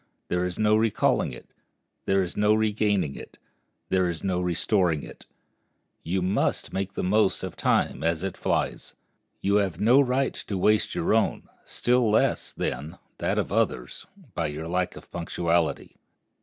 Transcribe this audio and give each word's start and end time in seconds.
There 0.29 0.45
is 0.45 0.57
no 0.57 0.75
recalling 0.75 1.31
it; 1.31 1.51
there 2.05 2.23
is 2.23 2.35
no 2.35 2.55
regaining 2.55 3.13
it; 3.13 3.37
there 3.89 4.09
is 4.09 4.23
no 4.23 4.41
restoring 4.41 5.03
it. 5.03 5.27
You 6.01 6.23
must 6.23 6.73
make 6.73 6.93
the 6.93 7.03
most 7.03 7.43
of 7.43 7.55
time 7.55 8.03
as 8.03 8.23
it 8.23 8.35
flies. 8.35 8.95
You 9.41 9.57
have 9.57 9.79
no 9.79 10.01
right 10.01 10.33
to 10.33 10.57
waste 10.57 10.95
your 10.95 11.13
own, 11.13 11.47
still 11.65 12.09
less, 12.09 12.51
then, 12.51 12.97
that 13.19 13.37
of 13.37 13.51
others, 13.51 14.07
by 14.33 14.47
your 14.47 14.67
lack 14.67 14.95
of 14.95 15.11
punctuality. 15.11 15.97